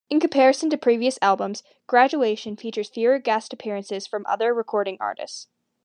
In 0.09 0.19
comparison 0.19 0.71
to 0.71 0.77
previous 0.79 1.19
albums, 1.21 1.61
"Graduation" 1.85 2.55
features 2.55 2.89
fewer 2.89 3.19
guest 3.19 3.53
appearances 3.53 4.07
from 4.07 4.25
other 4.25 4.51
recording 4.51 4.97
artists. 4.99 5.45